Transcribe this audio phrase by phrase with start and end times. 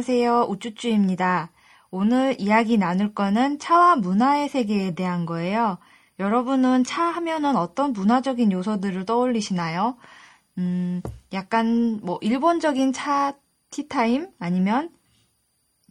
[0.00, 0.46] 안녕하세요.
[0.48, 1.50] 우쭈쭈입니다.
[1.90, 5.76] 오늘 이야기 나눌 거는 차와 문화의 세계에 대한 거예요.
[6.18, 9.98] 여러분은 차 하면은 어떤 문화적인 요소들을 떠올리시나요?
[10.56, 11.02] 음,
[11.34, 13.34] 약간 뭐 일본적인 차
[13.68, 14.88] 티타임 아니면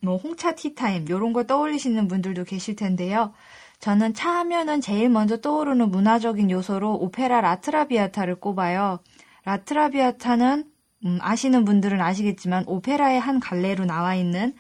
[0.01, 3.31] 뭐 홍차 티타임 요런 걸 떠올리시는 분들도 계실 텐데요.
[3.79, 9.01] 저는 차 하면은 제일 먼저 떠오르는 문화적인 요소로 오페라 라트라비아타를 꼽아요.
[9.45, 14.53] La Traviata는 음, 아시는 분들은 아시겠지만 오페라의 한 갈래로 나와 있는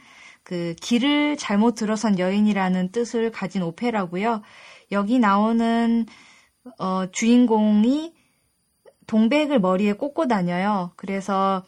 [0.43, 4.41] 그 길을 잘못 들어선 여인이라는 뜻을 가진 오페라고요.
[4.91, 6.05] 여기 나오는
[6.79, 8.13] 어, 주인공이
[9.07, 10.91] 동백을 머리에 꽂고 다녀요.
[10.95, 11.63] 그래서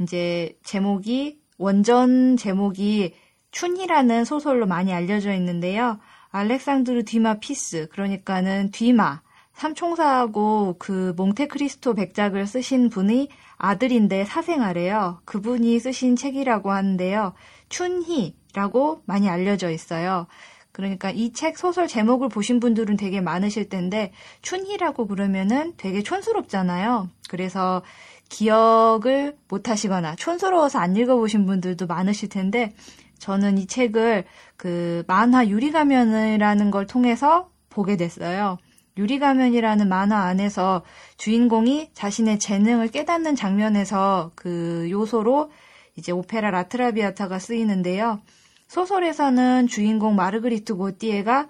[0.00, 3.14] 이제 제목이 원전 제목이
[3.50, 5.98] 춘희라는 소설로 많이 알려져 있는데요.
[6.30, 9.22] 알렉산드르 뒤마 피스 그러니까는 뒤마
[9.58, 15.20] 삼총사하고 그 몽테크리스토 백작을 쓰신 분이 아들인데 사생아래요.
[15.24, 17.34] 그분이 쓰신 책이라고 하는데요.
[17.68, 20.26] 춘희라고 많이 알려져 있어요.
[20.70, 27.08] 그러니까 이 책 소설 제목을 보신 분들은 되게 많으실 텐데 춘희라고 그러면은 되게 촌스럽잖아요.
[27.28, 27.82] 그래서
[28.28, 32.74] 기억을 못 하시거나 촌스러워서 안 읽어보신 분들도 많으실 텐데
[33.18, 34.24] 저는 이 책을
[34.56, 38.58] 그 만화 유리가면이라는 걸 통해서 보게 됐어요.
[38.98, 40.82] 유리가면이라는 만화 안에서
[41.16, 45.50] 주인공이 자신의 재능을 깨닫는 장면에서 그 요소로
[45.96, 48.20] 이제 오페라 라트라비아타가 쓰이는데요.
[48.68, 51.48] 소설에서는 주인공 마르그리트 고띠에가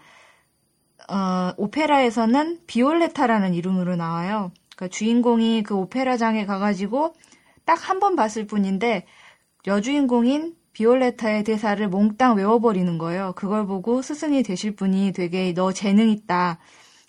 [1.11, 4.53] 어, 오페라에서는 비올레타라는 이름으로 나와요.
[4.77, 7.15] 그러니까 주인공이 그 오페라장에 가가지고
[7.65, 9.05] 딱 한 번 봤을 뿐인데
[9.67, 13.33] 여주인공인 비올레타의 대사를 몽땅 외워버리는 거예요.
[13.37, 16.59] 그걸 보고 스승이 되실 분이 되게 너 재능 있다.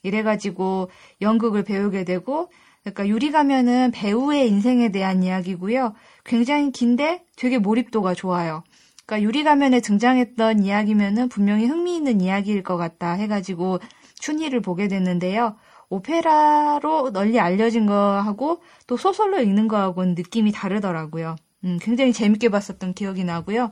[0.04, 0.90] 이래가지고
[1.22, 2.50] 연극을 배우게 되고
[2.84, 5.94] 그러니까 유리 가면은 배우의 인생에 대한 이야기고요.
[6.24, 8.64] 굉장히 긴데 되게 몰입도가 좋아요.
[9.06, 13.80] 그러니까 유리 가면에 등장했던 이야기면은 분명히 흥미있는 이야기일 것 같다 해가지고
[14.16, 15.56] 춘희를 보게 됐는데요.
[15.90, 21.36] 오페라로 널리 알려진 거하고 또 소설로 읽는 거하고는 느낌이 다르더라고요.
[21.66, 23.72] 음, 굉장히 재밌게 봤었던 기억이 나고요.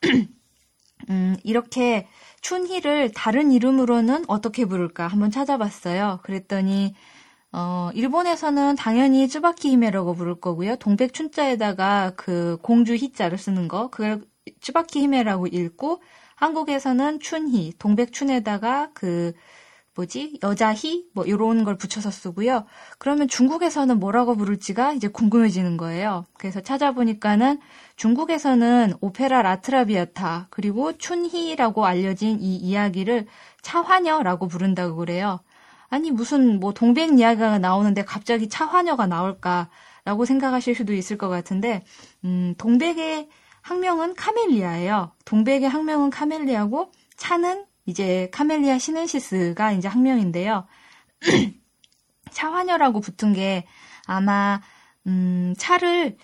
[1.10, 2.08] 음, 이렇게
[2.40, 6.20] 춘희를 다른 이름으로는 어떻게 부를까 한번 찾아봤어요.
[6.22, 6.94] 그랬더니
[7.56, 10.74] 어, 일본에서는 당연히 쯔바키 히메라고 부를 거고요.
[10.76, 14.22] 동백 춘자에다가 그 공주 희자를 쓰는 거, 그걸
[14.60, 16.02] 쯔바키 히메라고 읽고,
[16.34, 19.34] 한국에서는 춘희, 동백 춘에다가 그
[19.96, 22.64] 뭐지 여자희 뭐 이런 걸 붙여서 쓰고요.
[22.98, 26.24] 그러면 중국에서는 뭐라고 부를지가 이제 궁금해지는 거예요.
[26.36, 27.60] 그래서 찾아보니까는
[27.96, 33.26] 중국에서는 오페라 La Traviata 그리고 춘희라고 알려진 이 이야기를
[33.62, 35.40] 차화녀라고 부른다고 그래요.
[35.88, 41.84] 아니 무슨 뭐 동백 이야기가 나오는데 갑자기 차화녀가 나올까라고 생각하실 수도 있을 것 같은데
[42.24, 43.28] 음, 동백의
[43.62, 45.12] 학명은 Camellia예요.
[45.24, 50.66] 동백의 학명은 Camellia고 차는 이제 Camellia sinensis가 이제 학명인데요.
[52.30, 53.64] 차화녀라고 붙은 게
[54.06, 54.60] 아마
[55.06, 56.16] 음, 차를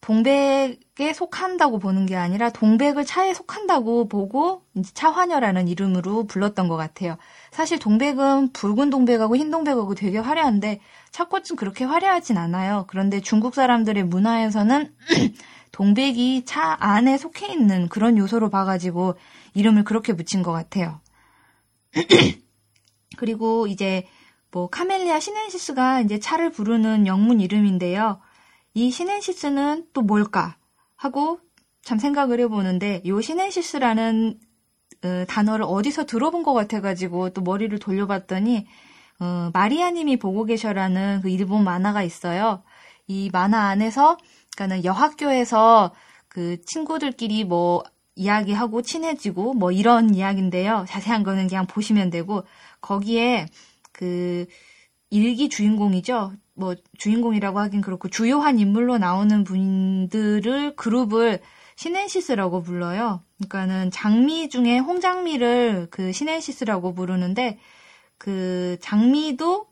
[0.00, 7.16] 동백에 속한다고 보는 게 아니라 동백을 차에 속한다고 보고 이제 차화녀라는 이름으로 불렀던 것 같아요.
[7.50, 10.80] 사실 동백은 붉은 동백하고 흰 동백하고 되게 화려한데
[11.10, 12.84] 차꽃은 그렇게 화려하진 않아요.
[12.88, 14.94] 그런데 중국 사람들의 문화에서는
[15.72, 19.16] 동백이 차 안에 속해 있는 그런 요소로 봐가지고
[19.54, 21.00] 이름을 그렇게 붙인 것 같아요.
[23.16, 24.06] 그리고 이제
[24.50, 28.20] 뭐 Camellia sinensis가 이제 차를 부르는 영문 이름인데요.
[28.74, 30.56] 이 sinensis는 또 뭘까
[30.96, 31.40] 하고
[31.82, 34.38] 참 생각을 해보는데 요 sinensis라는
[35.04, 38.66] 어, 단어를 어디서 들어본 것 같아가지고 또 머리를 돌려봤더니
[39.20, 42.62] 어, 마리아님이 보고 계셔라는 그 일본 만화가 있어요.
[43.06, 44.16] 이 만화 안에서
[44.56, 45.94] 그러니까는 여학교에서
[46.28, 47.82] 그 친구들끼리 뭐
[48.18, 50.84] 이야기하고 친해지고 뭐 이런 이야기인데요.
[50.88, 52.44] 자세한 거는 그냥 보시면 되고
[52.80, 53.46] 거기에
[53.92, 54.46] 그
[55.10, 56.32] 일기 주인공이죠.
[56.54, 61.40] 뭐 주인공이라고 하긴 그렇고 주요한 인물로 나오는 분들을 그룹을
[61.76, 63.22] sinensis라고 불러요.
[63.38, 67.58] 그러니까는 장미 중에 홍장미를 그 sinensis라고 부르는데
[68.18, 69.66] 그 장미도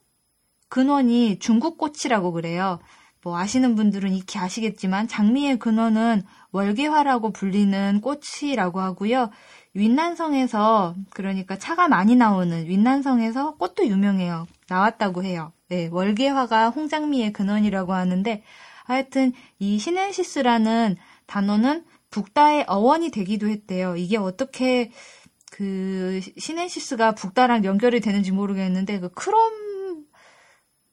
[0.69, 2.79] 근원이 중국 꽃이라고 그래요.
[3.27, 9.31] 뭐 아시는 분들은 익히 아시겠지만 장미의 근원은 월계화라고 불리는 꽃이라고 하고요.
[9.75, 14.47] 윈난성에서 그러니까 차가 많이 나오는 윈난성에서 꽃도 유명해요.
[14.69, 15.51] 나왔다고 해요.
[15.69, 18.45] 네, 월계화가 홍장미의 근원이라고 하는데
[18.85, 20.95] 하여튼 이 sinensis라는
[21.27, 23.97] 단어는 붉다의 어원이 되기도 했대요.
[23.97, 24.93] 이게 어떻게
[25.51, 29.66] 그 sinensis가 붉다랑 연결이 되는지 모르겠는데 그 크롬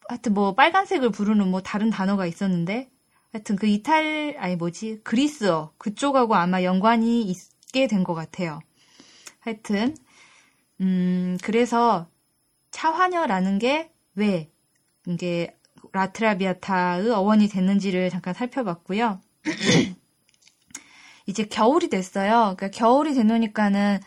[0.10, 2.90] 하여튼 뭐 빨간색을 부르는 뭐 다른 단어가 있었는데
[3.32, 8.60] 하여튼 그 이탈, 아니 뭐지, 그리스어, 그쪽하고 아마 연관이 있게 된 것 같아요.
[9.40, 9.96] 하여튼,
[10.82, 12.08] 음, 그래서
[12.72, 14.52] 차화녀라는 게 왜,
[15.08, 15.58] 이게
[15.94, 19.20] 라트라비아타의 어원이 됐는지를 잠깐 살펴봤고요.
[21.26, 22.56] 이제 겨울이 됐어요.
[22.58, 24.00] 그러니까 겨울이 되노니까는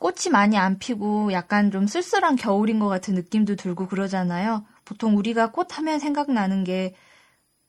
[0.00, 4.64] 꽃이 많이 안 피고 약간 좀 쓸쓸한 겨울인 것 같은 느낌도 들고 그러잖아요.
[4.86, 6.94] 보통 우리가 꽃 하면 생각나는 게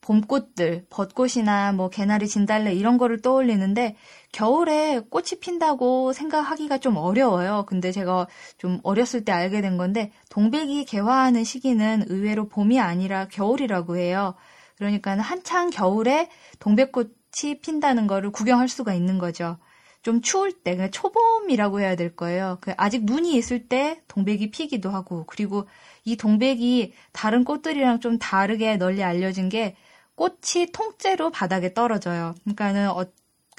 [0.01, 3.97] 봄꽃들, 벚꽃이나 뭐 개나리, 진달래 이런 거를 떠올리는데
[4.31, 7.65] 겨울에 꽃이 핀다고 생각하기가 좀 어려워요.
[7.67, 8.27] 근데 제가
[8.57, 14.35] 좀 어렸을 때 알게 된 건데 동백이 개화하는 시기는 의외로 봄이 아니라 겨울이라고 해요.
[14.77, 16.29] 그러니까 한창 겨울에
[16.59, 19.57] 동백꽃이 핀다는 거를 구경할 수가 있는 거죠.
[20.03, 22.59] 좀 추울 때, 그러니까 초봄이라고 해야 될 거예요.
[22.61, 25.67] 그 아직 눈이 있을 때 동백이 피기도 하고, 그리고
[26.07, 29.75] 이 동백이 다른 꽃들이랑 좀 다르게 널리 알려진 게
[30.15, 32.33] 꽃이 통째로 바닥에 떨어져요.
[32.45, 33.05] 그러니까는 어,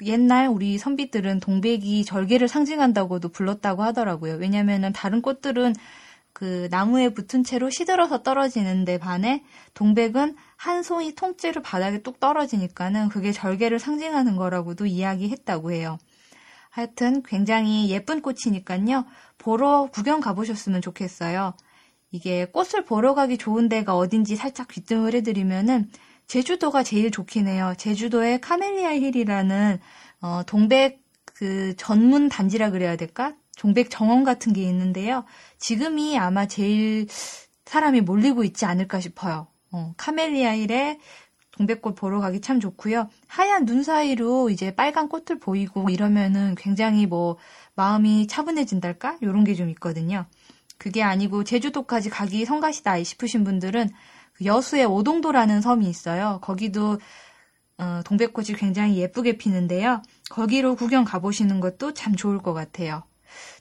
[0.03, 4.37] 옛날 우리 선비들은 동백이 절개를 상징한다고도 불렀다고 하더라고요.
[4.37, 5.75] 왜냐면은 다른 꽃들은
[6.33, 9.43] 그 나무에 붙은 채로 시들어서 떨어지는데 반해
[9.75, 15.99] 동백은 한 송이 통째로 바닥에 뚝 떨어지니까는 그게 절개를 상징하는 거라고도 이야기했다고 해요.
[16.71, 19.05] 하여튼 굉장히 예쁜 꽃이니까요.
[19.37, 21.53] 보러 구경 가보셨으면 좋겠어요.
[22.11, 25.89] 이게 꽃을 보러 가기 좋은 데가 어딘지 살짝 귀뜸을 해드리면은
[26.27, 27.73] 제주도가 제일 좋긴 해요.
[27.77, 29.79] 제주도의 카멜리아 힐이라는
[30.21, 33.35] 어, 동백 그 전문 단지라 그래야 될까?
[33.57, 35.25] 동백 정원 같은 게 있는데요.
[35.57, 37.07] 지금이 아마 제일
[37.65, 39.47] 사람이 몰리고 있지 않을까 싶어요.
[39.71, 40.99] 어, 카멜리아 힐에
[41.51, 43.09] 동백꽃 보러 가기 참 좋고요.
[43.27, 47.37] 하얀 눈 사이로 이제 빨간 꽃을 보이고 이러면은 굉장히 뭐
[47.75, 49.17] 마음이 차분해진달까?
[49.23, 50.25] 요런 게 좀 있거든요.
[50.79, 53.89] 그게 아니고 제주도까지 가기 성가시다 싶으신 분들은
[54.33, 56.39] 그 여수의 오동도라는 섬이 있어요.
[56.41, 56.97] 거기도
[57.77, 60.01] 어, 동백꽃이 굉장히 예쁘게 피는데요.
[60.29, 63.03] 거기로 구경 가보시는 것도 참 좋을 것 같아요.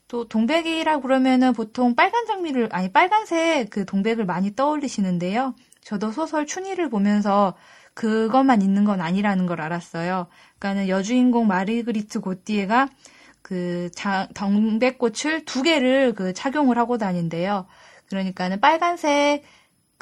[0.07, 5.55] 또 동백이라 그러면은 보통 빨간 장미를 아니 빨간색 그 동백을 많이 떠올리시는데요.
[5.83, 7.55] 저도 소설 춘희를 보면서
[7.95, 10.29] 그것만 있는 건 아니라는 걸 알았어요.
[10.59, 12.89] 그러니까는 여주인공 마르그리트 고띠에가
[13.49, 17.65] 그 자, 동백꽃을 두 개를 그 착용을 하고 다닌대요.
[18.11, 19.43] 그러니까는 빨간색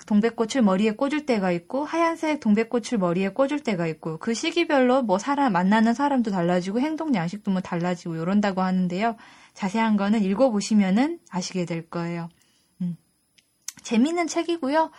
[0.04, 5.52] 동백꽃을 머리에 꽂을 때가 있고 하얀색 동백꽃을 머리에 꽂을 때가 있고 그 시기별로 뭐 사람
[5.52, 9.14] 만나는 사람도 달라지고 행동 양식도 뭐 달라지고 이런다고 하는데요.
[9.54, 12.28] 자세한 거는 읽어보시면은 아시게 될 거예요.
[12.80, 12.96] 음.
[13.84, 14.90] 재미있는 책이고요.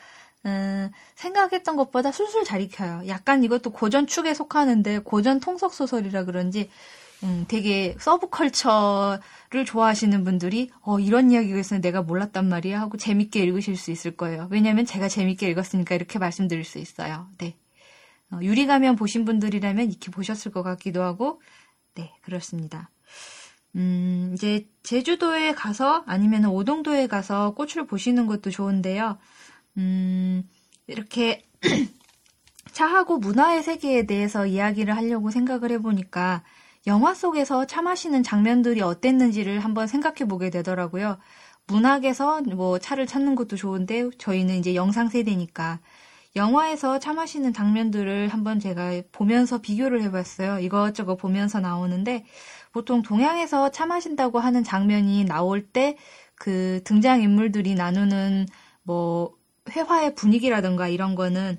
[0.45, 3.01] 음, 생각했던 것보다 술술 잘 익혀요.
[3.07, 6.69] 약간 이것도 고전 축에 속하는데 고전 통속 소설이라 그런지
[7.23, 13.75] 음, 되게 서브컬처를 좋아하시는 분들이 어, 이런 이야기가 있으면 내가 몰랐단 말이야 하고 재밌게 읽으실
[13.75, 14.47] 수 있을 거예요.
[14.51, 17.27] 왜냐하면 제가 재밌게 읽었으니까 이렇게 말씀드릴 수 있어요.
[17.37, 17.55] 네.
[18.31, 21.41] 어, 유리가면 보신 분들이라면 익히 보셨을 것 같기도 하고
[21.95, 22.91] 네 그렇습니다.
[23.75, 29.17] 음, 이제 제주도에 가서 아니면 오동도에 가서 꽃을 보시는 것도 좋은데요.
[29.77, 30.43] 음,
[30.87, 31.45] 이렇게
[32.71, 36.43] 차하고 문화의 세계에 대해서 이야기를 하려고 생각을 해보니까
[36.87, 41.17] 영화 속에서 차 마시는 장면들이 어땠는지를 한번 생각해 보게 되더라고요.
[41.67, 45.79] 문학에서 뭐 차를 찾는 것도 좋은데 저희는 이제 영상 세대니까
[46.35, 50.59] 영화에서 차 마시는 장면들을 한번 제가 보면서 비교를 해봤어요.
[50.59, 52.25] 이것저것 보면서 나오는데
[52.71, 55.97] 보통 동양에서 차 마신다고 하는 장면이 나올 때
[56.37, 58.47] 그 등장 인물들이 나누는
[58.83, 59.35] 뭐
[59.69, 61.57] 회화의 분위기라든가 이런 거는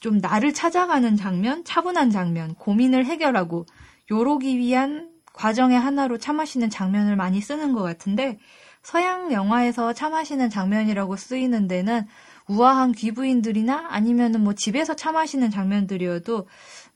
[0.00, 3.66] 좀 나를 찾아가는 장면, 차분한 장면, 고민을 해결하고
[4.10, 8.38] 요로기 위한 과정의 하나로 차 마시는 장면을 많이 쓰는 것 같은데
[8.82, 12.06] 서양 영화에서 차 마시는 장면이라고 쓰이는 데는
[12.48, 16.48] 우아한 귀부인들이나 아니면은 뭐 집에서 차 마시는 장면들이어도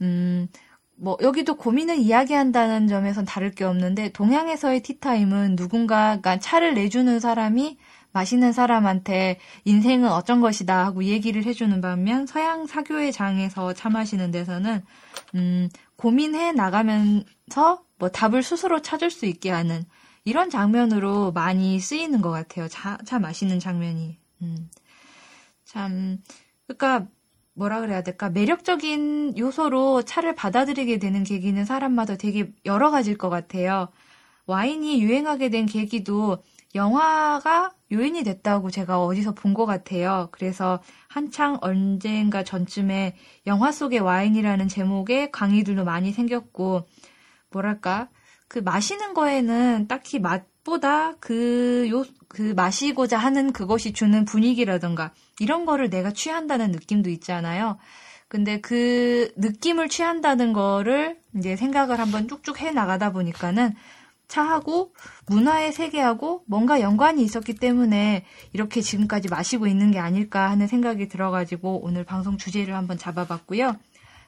[0.02, 0.48] 음,
[0.96, 7.78] 뭐 여기도 고민을 이야기한다는 점에선 다를 게 없는데 동양에서의 티타임은 누군가가 차를 내주는 사람이
[8.12, 14.82] 마시는 사람한테 인생은 어쩐 것이다 하고 얘기를 해주는 반면 서양 사교의 장에서 차 마시는 데서는
[15.34, 19.84] 음, 고민해 나가면서 뭐 답을 스스로 찾을 수 있게 하는
[20.24, 22.68] 이런 장면으로 많이 쓰이는 것 같아요.
[22.68, 24.18] 차, 차 마시는 장면이.
[24.42, 24.70] 음.
[25.64, 26.18] 참,
[26.66, 27.08] 그러니까
[27.54, 33.88] 뭐라 그래야 될까 매력적인 요소로 차를 받아들이게 되는 계기는 사람마다 되게 여러 가지일 것 같아요.
[34.46, 36.42] 와인이 유행하게 된 계기도
[36.74, 40.28] 영화가 요인이 됐다고 제가 어디서 본 것 같아요.
[40.32, 46.86] 그래서 한창 언젠가 전쯤에 영화 속의 와인이라는 제목의 강의들도 많이 생겼고,
[47.50, 48.08] 뭐랄까,
[48.48, 55.88] 그 마시는 거에는 딱히 맛보다 그 요, 그 마시고자 하는 그것이 주는 분위기라던가, 이런 거를
[55.88, 57.78] 내가 취한다는 느낌도 있잖아요.
[58.28, 63.74] 근데 그 느낌을 취한다는 거를 이제 생각을 한번 쭉쭉 해 나가다 보니까는
[64.34, 64.92] 차하고
[65.26, 71.84] 문화의 세계하고 뭔가 연관이 있었기 때문에 이렇게 지금까지 마시고 있는 게 아닐까 하는 생각이 들어가지고
[71.84, 73.76] 오늘 방송 주제를 한번 잡아봤고요.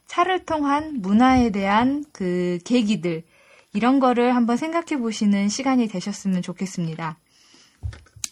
[0.06, 3.24] 차를 통한 문화에 대한 그 계기들,
[3.72, 7.18] 이런 거를 한번 생각해 보시는 시간이 되셨으면 좋겠습니다.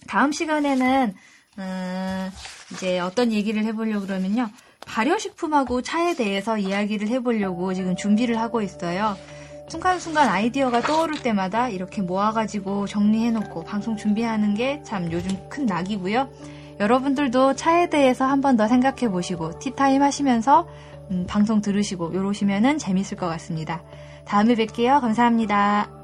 [0.06, 1.12] 다음 시간에는,
[1.58, 2.30] 음,
[2.72, 4.48] 이제 어떤 얘기를 해보려고 그러면요.
[4.86, 9.16] 발효식품하고 차에 대해서 이야기를 해보려고 지금 준비를 하고 있어요.
[9.74, 16.28] 순간순간 아이디어가 떠오를 때마다 이렇게 모아가지고 정리해놓고 방송 준비하는 게 참 요즘 큰 낙이고요.
[16.78, 20.68] 여러분들도 차에 대해서 한 번 더 생각해 보시고 티타임 하시면서
[21.10, 23.82] 음, 방송 들으시고 요러시면은 재밌을 것 같습니다.
[24.24, 25.00] 다음에 뵐게요.
[25.00, 26.03] 감사합니다.